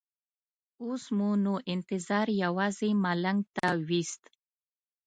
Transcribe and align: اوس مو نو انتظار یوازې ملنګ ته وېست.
اوس 0.83 1.03
مو 1.17 1.29
نو 1.43 1.53
انتظار 1.73 2.27
یوازې 2.43 2.89
ملنګ 3.03 3.39
ته 3.55 3.67
وېست. 3.87 4.23